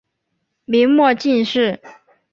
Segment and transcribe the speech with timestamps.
[0.65, 1.79] 明末进士。